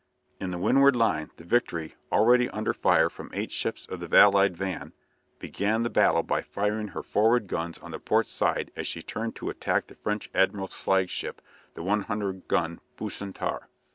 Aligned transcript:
In 0.39 0.49
the 0.49 0.57
windward 0.57 0.95
line 0.95 1.29
the 1.37 1.43
"Victory," 1.43 1.93
already 2.11 2.49
under 2.49 2.73
fire 2.73 3.07
from 3.07 3.29
eight 3.35 3.51
ships 3.51 3.85
of 3.85 3.99
the 3.99 4.17
allied 4.17 4.57
van, 4.57 4.93
began 5.37 5.83
the 5.83 5.91
battle 5.91 6.23
by 6.23 6.41
firing 6.41 6.87
her 6.87 7.03
forward 7.03 7.45
guns 7.45 7.77
on 7.77 7.91
the 7.91 7.99
port 7.99 8.25
side 8.25 8.71
as 8.75 8.87
she 8.87 9.03
turned 9.03 9.35
to 9.35 9.51
attack 9.51 9.85
the 9.85 9.95
French 9.95 10.27
admiral's 10.33 10.73
flagship, 10.73 11.39
the 11.75 11.83
100 11.83 12.47
gun 12.47 12.81
"Bucentaure." 12.97 13.67